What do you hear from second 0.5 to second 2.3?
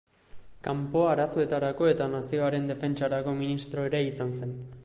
Kanpo Arazoetarako eta